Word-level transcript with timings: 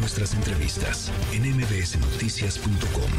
nuestras 0.00 0.32
entrevistas 0.32 1.12
en 1.32 1.42
mbsnoticias.com. 1.42 3.10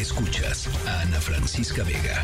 Escuchas 0.00 0.66
a 0.88 1.02
Ana 1.02 1.20
Francisca 1.20 1.84
Vega. 1.84 2.22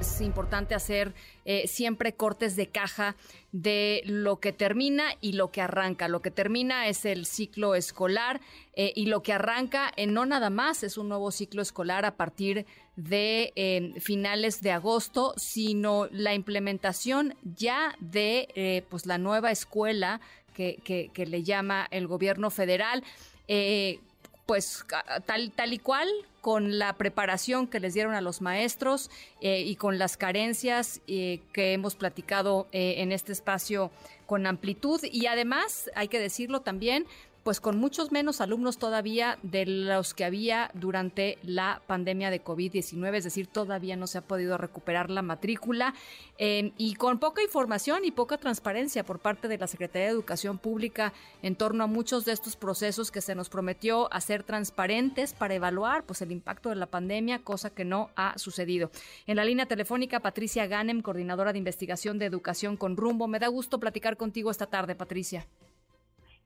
Es 0.00 0.20
importante 0.22 0.74
hacer 0.74 1.14
eh, 1.44 1.68
siempre 1.68 2.14
cortes 2.14 2.56
de 2.56 2.68
caja 2.68 3.16
de 3.52 4.02
lo 4.06 4.40
que 4.40 4.52
termina 4.52 5.04
y 5.20 5.32
lo 5.32 5.52
que 5.52 5.60
arranca. 5.60 6.08
Lo 6.08 6.20
que 6.20 6.30
termina 6.30 6.88
es 6.88 7.04
el 7.04 7.26
ciclo 7.26 7.74
escolar 7.74 8.40
eh, 8.74 8.92
y 8.96 9.06
lo 9.06 9.22
que 9.22 9.34
arranca 9.34 9.92
eh, 9.96 10.06
no 10.06 10.26
nada 10.26 10.50
más 10.50 10.82
es 10.82 10.96
un 10.98 11.08
nuevo 11.08 11.30
ciclo 11.30 11.62
escolar 11.62 12.04
a 12.04 12.16
partir 12.16 12.66
de 12.96 13.94
finales 14.00 14.60
de 14.60 14.72
agosto, 14.72 15.32
sino 15.38 16.06
la 16.10 16.34
implementación 16.34 17.34
ya 17.42 17.94
de 17.98 18.84
pues 18.90 19.06
la 19.06 19.16
nueva 19.16 19.50
escuela 19.50 20.20
que, 20.60 21.26
le 21.26 21.42
llama 21.42 21.86
el 21.90 22.06
gobierno 22.06 22.50
federal. 22.50 23.02
Eh, 23.48 24.00
pues 24.46 24.84
tal, 25.26 25.52
tal 25.52 25.72
y 25.72 25.78
cual, 25.78 26.08
con 26.40 26.78
la 26.78 26.94
preparación 26.94 27.68
que 27.68 27.78
les 27.78 27.94
dieron 27.94 28.14
a 28.14 28.20
los 28.20 28.40
maestros 28.40 29.08
eh, 29.40 29.60
y 29.60 29.76
con 29.76 29.98
las 29.98 30.16
carencias 30.16 31.00
eh, 31.06 31.40
que 31.52 31.72
hemos 31.72 31.94
platicado 31.94 32.66
en 32.72 33.12
este 33.12 33.32
espacio 33.32 33.92
con 34.26 34.46
amplitud. 34.46 35.00
Y 35.04 35.26
además, 35.26 35.88
hay 35.94 36.08
que 36.08 36.18
decirlo 36.18 36.62
también, 36.62 37.06
pues 37.42 37.60
con 37.60 37.78
muchos 37.78 38.12
menos 38.12 38.40
alumnos 38.40 38.78
todavía 38.78 39.38
de 39.42 39.66
los 39.66 40.14
que 40.14 40.24
había 40.24 40.70
durante 40.74 41.38
la 41.42 41.82
pandemia 41.86 42.30
de 42.30 42.44
COVID-19, 42.44 43.16
es 43.16 43.24
decir, 43.24 43.46
todavía 43.46 43.96
no 43.96 44.06
se 44.06 44.18
ha 44.18 44.22
podido 44.22 44.58
recuperar 44.58 45.10
la 45.10 45.22
matrícula 45.22 45.94
em, 46.38 46.72
y 46.76 46.94
con 46.94 47.18
poca 47.18 47.42
información 47.42 48.04
y 48.04 48.10
poca 48.10 48.38
transparencia 48.38 49.04
por 49.04 49.20
parte 49.20 49.48
de 49.48 49.58
la 49.58 49.66
Secretaría 49.66 50.06
de 50.06 50.12
Educación 50.12 50.58
Pública 50.58 51.12
en 51.42 51.56
torno 51.56 51.84
a 51.84 51.86
muchos 51.86 52.24
de 52.24 52.32
estos 52.32 52.56
procesos 52.56 53.10
que 53.10 53.20
se 53.20 53.34
nos 53.34 53.48
prometió 53.48 54.12
hacer 54.12 54.42
transparentes 54.42 55.32
para 55.32 55.54
evaluar 55.54 56.04
pues 56.04 56.22
el 56.22 56.32
impacto 56.32 56.68
de 56.68 56.76
la 56.76 56.86
pandemia, 56.86 57.40
cosa 57.40 57.70
que 57.70 57.84
no 57.84 58.10
ha 58.16 58.38
sucedido. 58.38 58.90
En 59.26 59.36
la 59.36 59.44
línea 59.44 59.66
telefónica, 59.66 60.20
Patricia 60.20 60.66
Ganem, 60.66 61.02
coordinadora 61.02 61.52
de 61.52 61.58
investigación 61.58 62.18
de 62.18 62.26
educación 62.26 62.76
con 62.76 62.96
rumbo. 62.96 63.28
Me 63.28 63.38
da 63.38 63.48
gusto 63.48 63.80
platicar 63.80 64.16
contigo 64.16 64.50
esta 64.50 64.66
tarde, 64.66 64.94
Patricia. 64.94 65.46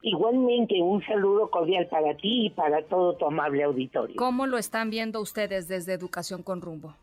Igualmente, 0.06 0.83
un 0.83 1.02
saludo 1.06 1.50
cordial 1.50 1.86
para 1.86 2.14
ti 2.14 2.47
y 2.47 2.50
para 2.50 2.83
todo 2.83 3.16
tu 3.16 3.24
amable 3.24 3.62
auditorio. 3.62 4.16
¿Cómo 4.16 4.46
lo 4.46 4.58
están 4.58 4.91
viendo 4.91 5.19
ustedes 5.19 5.66
desde 5.66 5.94
Educación 5.94 6.42
con 6.42 6.61
Rumbo? 6.61 6.94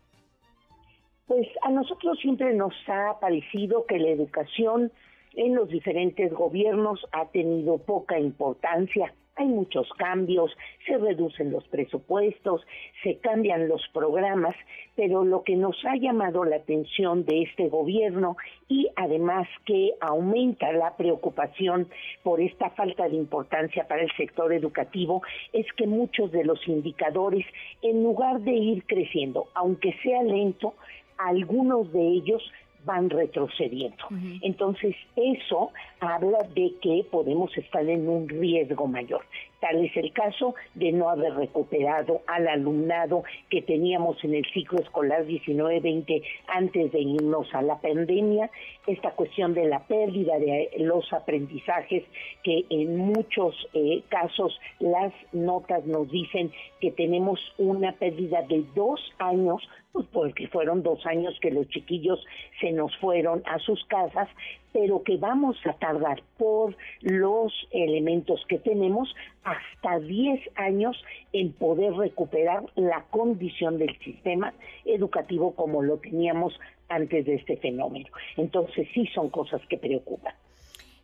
Pues 1.26 1.48
a 1.62 1.70
nosotros 1.70 2.16
siempre 2.20 2.54
nos 2.54 2.72
ha 2.86 3.18
parecido 3.18 3.86
que 3.86 3.98
la 3.98 4.10
educación 4.10 4.92
en 5.34 5.56
los 5.56 5.68
diferentes 5.68 6.32
gobiernos 6.32 7.04
ha 7.10 7.26
tenido 7.26 7.78
poca 7.78 8.20
importancia 8.20 9.12
hay 9.36 9.46
muchos 9.46 9.88
cambios, 9.96 10.50
se 10.86 10.98
reducen 10.98 11.50
los 11.52 11.66
presupuestos, 11.68 12.60
se 13.02 13.16
cambian 13.18 13.68
los 13.68 13.82
programas, 13.92 14.54
pero 14.94 15.24
lo 15.24 15.42
que 15.42 15.56
nos 15.56 15.76
ha 15.84 15.96
llamado 15.96 16.44
la 16.44 16.56
atención 16.56 17.24
de 17.24 17.42
este 17.42 17.68
gobierno 17.68 18.36
y 18.68 18.88
además 18.96 19.48
que 19.64 19.92
aumenta 20.00 20.72
la 20.72 20.96
preocupación 20.96 21.88
por 22.22 22.40
esta 22.40 22.70
falta 22.70 23.08
de 23.08 23.16
importancia 23.16 23.88
para 23.88 24.02
el 24.02 24.12
sector 24.16 24.52
educativo 24.52 25.22
es 25.52 25.66
que 25.76 25.86
muchos 25.86 26.30
de 26.30 26.44
los 26.44 26.66
indicadores, 26.68 27.46
en 27.80 28.02
lugar 28.02 28.40
de 28.40 28.52
ir 28.52 28.84
creciendo, 28.84 29.48
aunque 29.54 29.94
sea 30.02 30.22
lento, 30.22 30.74
algunos 31.18 31.92
de 31.92 32.00
ellos 32.00 32.42
van 32.84 33.10
retrocediendo. 33.10 34.04
Entonces, 34.42 34.94
eso 35.16 35.72
habla 36.00 36.38
de 36.54 36.74
que 36.80 37.06
podemos 37.10 37.56
estar 37.56 37.88
en 37.88 38.08
un 38.08 38.28
riesgo 38.28 38.86
mayor. 38.86 39.22
Tal 39.60 39.84
es 39.84 39.96
el 39.96 40.12
caso 40.12 40.56
de 40.74 40.90
no 40.90 41.08
haber 41.08 41.34
recuperado 41.34 42.22
al 42.26 42.48
alumnado 42.48 43.22
que 43.48 43.62
teníamos 43.62 44.16
en 44.24 44.34
el 44.34 44.44
ciclo 44.52 44.80
escolar 44.80 45.24
19-20 45.24 46.20
antes 46.48 46.90
de 46.90 46.98
irnos 46.98 47.46
a 47.54 47.62
la 47.62 47.80
pandemia, 47.80 48.50
esta 48.88 49.12
cuestión 49.12 49.54
de 49.54 49.66
la 49.66 49.78
pérdida 49.86 50.36
de 50.40 50.68
los 50.78 51.12
aprendizajes 51.12 52.02
que 52.42 52.64
en 52.70 52.96
muchos 52.96 53.54
eh, 53.72 54.02
casos 54.08 54.58
las 54.80 55.12
notas 55.30 55.86
nos 55.86 56.10
dicen 56.10 56.50
que 56.80 56.90
tenemos 56.90 57.38
una 57.56 57.92
pérdida 57.92 58.42
de 58.42 58.64
dos 58.74 59.00
años 59.20 59.62
pues 59.92 60.06
porque 60.10 60.48
fueron 60.48 60.82
dos 60.82 61.04
años 61.06 61.38
que 61.40 61.50
los 61.50 61.68
chiquillos 61.68 62.18
se 62.60 62.71
nos 62.72 62.96
fueron 62.96 63.42
a 63.46 63.58
sus 63.58 63.84
casas, 63.86 64.28
pero 64.72 65.02
que 65.02 65.16
vamos 65.16 65.56
a 65.66 65.74
tardar 65.74 66.22
por 66.38 66.76
los 67.00 67.52
elementos 67.70 68.44
que 68.48 68.58
tenemos 68.58 69.14
hasta 69.44 69.98
10 69.98 70.40
años 70.56 70.96
en 71.32 71.52
poder 71.52 71.92
recuperar 71.94 72.64
la 72.76 73.04
condición 73.10 73.78
del 73.78 73.98
sistema 73.98 74.54
educativo 74.84 75.54
como 75.54 75.82
lo 75.82 75.98
teníamos 75.98 76.58
antes 76.88 77.26
de 77.26 77.34
este 77.34 77.56
fenómeno. 77.56 78.08
Entonces 78.36 78.88
sí 78.94 79.06
son 79.14 79.30
cosas 79.30 79.60
que 79.68 79.78
preocupan. 79.78 80.34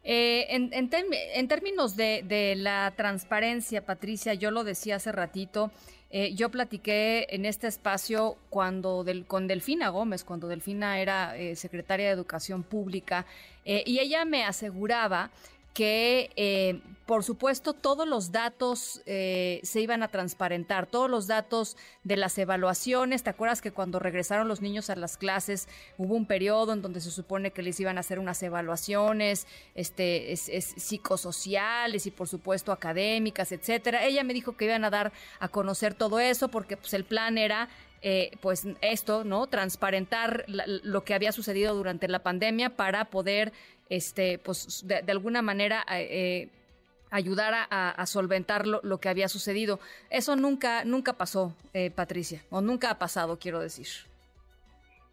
Eh, 0.04 0.46
en, 0.50 0.70
en, 0.72 1.48
términos 1.48 1.96
de, 1.96 2.54
la 2.56 2.92
transparencia, 2.96 3.84
Patricia, 3.84 4.34
yo 4.34 4.50
lo 4.50 4.64
decía 4.64 4.96
hace 4.96 5.12
ratito, 5.12 5.70
eh, 6.10 6.34
yo 6.34 6.48
platiqué 6.48 7.26
en 7.30 7.44
este 7.44 7.66
espacio 7.66 8.38
cuando 8.48 9.04
con 9.26 9.46
Delfina 9.46 9.90
Gómez, 9.90 10.24
cuando 10.24 10.48
Delfina 10.48 11.00
era 11.00 11.36
eh, 11.36 11.56
secretaria 11.56 12.06
de 12.06 12.12
Educación 12.12 12.62
Pública, 12.62 13.26
y 13.64 13.98
ella 13.98 14.24
me 14.24 14.44
aseguraba 14.44 15.30
que, 15.78 16.32
eh, 16.34 16.80
por 17.06 17.22
supuesto, 17.22 17.72
todos 17.72 18.06
los 18.08 18.32
datos 18.32 19.00
eh, 19.06 19.60
se 19.62 19.80
iban 19.80 20.02
a 20.02 20.08
transparentar, 20.08 20.86
todos 20.86 21.08
los 21.08 21.28
datos 21.28 21.76
de 22.02 22.16
las 22.16 22.36
evaluaciones. 22.36 23.22
¿Te 23.22 23.30
acuerdas 23.30 23.62
que 23.62 23.70
cuando 23.70 24.00
regresaron 24.00 24.48
los 24.48 24.60
niños 24.60 24.90
a 24.90 24.96
las 24.96 25.16
clases 25.16 25.68
hubo 25.96 26.16
un 26.16 26.26
periodo 26.26 26.72
en 26.72 26.82
donde 26.82 27.00
se 27.00 27.12
supone 27.12 27.52
que 27.52 27.62
les 27.62 27.78
iban 27.78 27.96
a 27.96 28.00
hacer 28.00 28.18
unas 28.18 28.42
evaluaciones 28.42 29.46
este, 29.76 30.32
es, 30.32 30.50
psicosociales 30.76 32.06
y, 32.06 32.10
por 32.10 32.26
supuesto, 32.26 32.72
académicas, 32.72 33.52
etcétera? 33.52 34.04
Ella 34.04 34.24
me 34.24 34.34
dijo 34.34 34.56
que 34.56 34.64
iban 34.64 34.84
a 34.84 34.90
dar 34.90 35.12
a 35.38 35.46
conocer 35.46 35.94
todo 35.94 36.18
eso 36.18 36.48
porque 36.48 36.76
pues, 36.76 36.92
el 36.92 37.04
plan 37.04 37.38
era 37.38 37.68
eh, 38.02 38.30
pues 38.40 38.66
esto, 38.80 39.24
¿no? 39.24 39.46
Transparentar 39.46 40.44
lo 40.48 41.04
que 41.04 41.14
había 41.14 41.32
sucedido 41.32 41.74
durante 41.74 42.08
la 42.08 42.20
pandemia 42.20 42.70
para 42.70 43.06
poder 43.06 43.52
este, 43.88 44.38
pues 44.38 44.84
de, 44.86 45.02
alguna 45.10 45.42
manera 45.42 45.84
eh, 45.90 46.48
ayudar 47.10 47.54
a, 47.70 48.06
solventar 48.06 48.66
lo, 48.66 48.98
que 48.98 49.08
había 49.08 49.28
sucedido. 49.28 49.80
Eso 50.10 50.36
nunca, 50.36 50.84
nunca 50.84 51.14
pasó, 51.14 51.54
eh, 51.72 51.90
Patricia, 51.90 52.42
o 52.50 52.60
nunca 52.60 52.90
ha 52.90 52.98
pasado, 52.98 53.38
quiero 53.38 53.60
decir. 53.60 53.86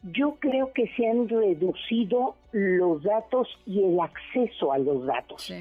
Yo 0.04 0.36
creo 0.40 0.72
que 0.74 0.88
se 0.96 1.08
han 1.08 1.28
reducido 1.28 2.36
los 2.52 3.02
datos 3.02 3.48
y 3.66 3.84
el 3.84 4.00
acceso 4.00 4.72
a 4.72 4.78
los 4.78 5.06
datos. 5.06 5.52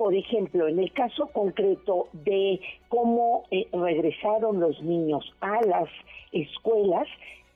Por 0.00 0.14
ejemplo, 0.14 0.66
en 0.66 0.78
el 0.78 0.94
caso 0.94 1.26
concreto 1.26 2.08
de 2.14 2.58
cómo 2.88 3.44
eh, 3.50 3.68
regresaron 3.70 4.58
los 4.58 4.80
niños 4.82 5.30
a 5.42 5.60
las 5.60 5.90
escuelas, 6.32 7.06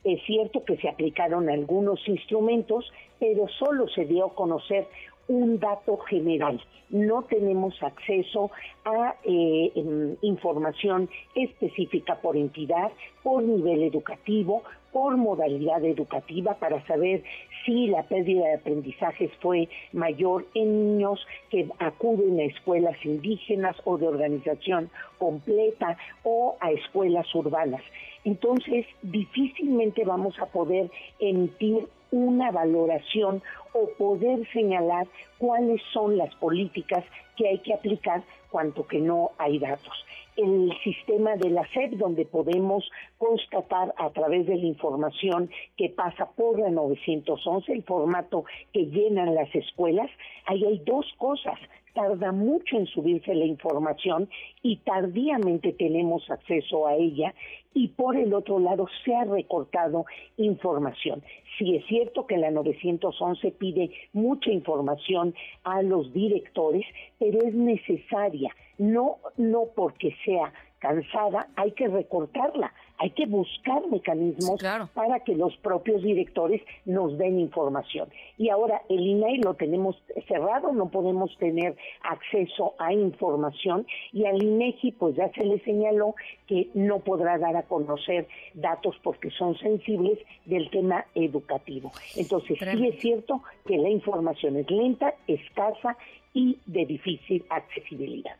es 0.03 0.21
cierto 0.27 0.63
que 0.63 0.77
se 0.77 0.87
aplicaron 0.87 1.49
algunos 1.49 2.07
instrumentos, 2.07 2.85
pero 3.19 3.47
solo 3.47 3.87
se 3.87 4.05
dio 4.05 4.27
a 4.27 4.35
conocer 4.35 4.85
un 5.27 5.59
dato 5.59 5.97
general. 5.97 6.61
No 6.89 7.23
tenemos 7.23 7.81
acceso 7.81 8.51
a 8.83 9.15
eh, 9.23 9.71
em, 9.75 10.15
información 10.21 11.09
específica 11.33 12.15
por 12.21 12.37
entidad, 12.37 12.91
por 13.23 13.41
nivel 13.43 13.83
educativo, 13.83 14.63
por 14.91 15.17
modalidad 15.17 15.83
educativa 15.83 16.53
para 16.53 16.85
saber 16.87 17.21
si 17.65 17.87
la 17.87 18.03
pérdida 18.03 18.47
de 18.47 18.53
aprendizajes 18.53 19.29
fue 19.41 19.67
mayor 19.91 20.45
en 20.53 20.95
niños 20.95 21.19
que 21.49 21.67
acuden 21.79 22.39
a 22.39 22.43
escuelas 22.43 22.95
indígenas 23.03 23.75
o 23.83 23.97
de 23.97 24.07
organización 24.07 24.89
completa 25.17 25.97
o 26.23 26.55
a 26.61 26.71
escuelas 26.71 27.27
urbanas. 27.35 27.81
Entonces, 28.23 28.85
difícilmente 29.01 30.05
vamos 30.05 30.39
a 30.39 30.45
poder 30.45 30.89
emitir 31.19 31.87
una 32.11 32.51
valoración 32.51 33.41
o 33.73 33.89
poder 33.97 34.47
señalar 34.51 35.07
cuáles 35.37 35.81
son 35.93 36.17
las 36.17 36.33
políticas 36.35 37.03
que 37.35 37.47
hay 37.47 37.59
que 37.59 37.73
aplicar 37.73 38.23
cuanto 38.49 38.87
que 38.87 38.99
no 38.99 39.31
hay 39.37 39.59
datos. 39.59 39.93
El 40.37 40.71
sistema 40.83 41.35
de 41.35 41.49
la 41.49 41.65
SEP, 41.73 41.93
donde 41.93 42.25
podemos 42.25 42.89
constatar 43.17 43.93
a 43.97 44.09
través 44.09 44.45
de 44.47 44.55
la 44.55 44.65
información 44.65 45.49
que 45.77 45.89
pasa 45.89 46.29
por 46.35 46.59
la 46.59 46.69
911, 46.69 47.71
el 47.71 47.83
formato 47.83 48.45
que 48.73 48.85
llenan 48.85 49.35
las 49.35 49.53
escuelas, 49.53 50.09
ahí 50.45 50.63
hay 50.65 50.81
dos 50.85 51.05
cosas 51.17 51.57
tarda 51.95 52.31
mucho 52.31 52.77
en 52.77 52.85
subirse 52.85 53.33
la 53.33 53.45
información 53.45 54.29
y 54.61 54.77
tardíamente 54.77 55.73
tenemos 55.73 56.29
acceso 56.29 56.85
a 56.85 56.95
ella 56.95 57.33
y 57.73 57.87
por 57.87 58.15
el 58.15 58.33
otro 58.33 58.59
lado 58.59 58.87
se 59.03 59.15
ha 59.15 59.23
recortado 59.23 60.05
información. 60.37 61.23
Sí 61.57 61.75
es 61.75 61.85
cierto 61.87 62.27
que 62.27 62.37
la 62.37 62.51
911 62.51 63.51
pide 63.51 63.89
mucha 64.13 64.51
información 64.51 65.33
a 65.63 65.81
los 65.81 66.13
directores, 66.13 66.85
pero 67.17 67.39
es 67.41 67.53
necesaria, 67.55 68.53
no 68.77 69.17
no 69.37 69.63
porque 69.75 70.15
sea 70.25 70.53
cansada, 70.85 71.47
hay 71.55 71.71
que 71.71 71.87
recortarla, 71.87 72.71
hay 72.99 73.09
que 73.09 73.25
buscar 73.25 73.81
mecanismos 73.87 74.61
para 74.93 75.19
que 75.21 75.35
los 75.35 75.57
propios 75.57 76.03
directores 76.03 76.61
nos 76.85 77.17
den 77.17 77.39
información. 77.39 78.07
Y 78.37 78.49
ahora 78.49 78.83
el 78.87 78.99
INAI 78.99 79.37
lo 79.39 79.55
tenemos 79.55 79.95
cerrado, 80.27 80.71
no 80.73 80.89
podemos 80.89 81.35
tener 81.37 81.75
acceso 82.03 82.75
a 82.77 82.93
información 82.93 83.87
y 84.13 84.25
al 84.25 84.41
INEGI 84.43 84.91
pues 84.91 85.15
ya 85.15 85.31
se 85.31 85.43
le 85.43 85.59
señaló 85.61 86.13
que 86.45 86.69
no 86.75 86.99
podrá 86.99 87.39
dar 87.39 87.55
a 87.55 87.63
conocer 87.63 88.27
datos 88.53 88.95
porque 89.01 89.31
son 89.31 89.57
sensibles 89.57 90.19
del 90.45 90.69
tema 90.69 91.05
educativo. 91.15 91.91
Entonces 92.15 92.59
sí 92.59 92.87
es 92.87 92.99
cierto 93.01 93.41
que 93.65 93.77
la 93.77 93.89
información 93.89 94.55
es 94.57 94.69
lenta, 94.69 95.15
escasa 95.27 95.97
y 96.35 96.59
de 96.67 96.85
difícil 96.85 97.43
accesibilidad. 97.49 98.35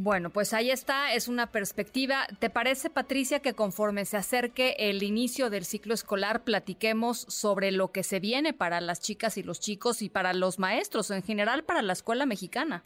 Bueno, 0.00 0.30
pues 0.30 0.54
ahí 0.54 0.70
está, 0.70 1.12
es 1.12 1.26
una 1.26 1.50
perspectiva. 1.50 2.28
¿Te 2.38 2.50
parece, 2.50 2.88
Patricia, 2.88 3.40
que 3.40 3.54
conforme 3.54 4.04
se 4.04 4.16
acerque 4.16 4.76
el 4.78 5.02
inicio 5.02 5.50
del 5.50 5.64
ciclo 5.64 5.92
escolar, 5.92 6.44
platiquemos 6.44 7.18
sobre 7.22 7.72
lo 7.72 7.90
que 7.90 8.04
se 8.04 8.20
viene 8.20 8.52
para 8.52 8.80
las 8.80 9.00
chicas 9.00 9.36
y 9.38 9.42
los 9.42 9.58
chicos 9.58 10.00
y 10.00 10.08
para 10.08 10.34
los 10.34 10.60
maestros, 10.60 11.10
en 11.10 11.24
general 11.24 11.64
para 11.64 11.82
la 11.82 11.94
escuela 11.94 12.26
mexicana? 12.26 12.84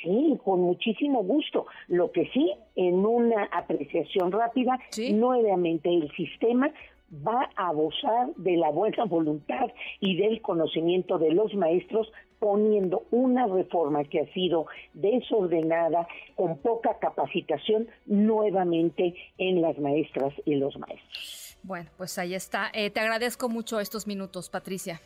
Sí, 0.00 0.38
con 0.44 0.60
muchísimo 0.60 1.24
gusto. 1.24 1.66
Lo 1.88 2.12
que 2.12 2.30
sí, 2.32 2.52
en 2.76 3.04
una 3.04 3.42
apreciación 3.50 4.30
rápida, 4.30 4.78
nuevamente 5.10 5.88
el 5.92 6.08
sistema 6.12 6.70
va 7.26 7.50
a 7.56 7.68
abusar 7.68 8.34
de 8.36 8.56
la 8.56 8.70
buena 8.70 9.04
voluntad 9.04 9.70
y 10.00 10.16
del 10.16 10.40
conocimiento 10.42 11.18
de 11.18 11.32
los 11.32 11.54
maestros 11.54 12.10
poniendo 12.38 13.04
una 13.10 13.46
reforma 13.46 14.04
que 14.04 14.20
ha 14.20 14.32
sido 14.34 14.66
desordenada, 14.92 16.06
con 16.34 16.58
poca 16.58 16.98
capacitación, 16.98 17.88
nuevamente 18.06 19.14
en 19.38 19.62
las 19.62 19.78
maestras 19.78 20.34
y 20.44 20.56
los 20.56 20.76
maestros. 20.78 21.56
Bueno, 21.62 21.88
pues 21.96 22.18
ahí 22.18 22.34
está. 22.34 22.70
Eh, 22.74 22.90
te 22.90 23.00
agradezco 23.00 23.48
mucho 23.48 23.80
estos 23.80 24.06
minutos, 24.06 24.50
Patricia. 24.50 25.00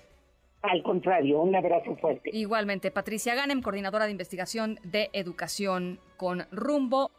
Al 0.62 0.82
contrario, 0.82 1.40
un 1.40 1.54
abrazo 1.54 1.94
fuerte. 1.96 2.30
Igualmente, 2.32 2.90
Patricia 2.90 3.36
Ganem, 3.36 3.62
coordinadora 3.62 4.06
de 4.06 4.10
investigación 4.10 4.80
de 4.82 5.08
educación 5.12 6.00
con 6.16 6.46
rumbo. 6.50 7.12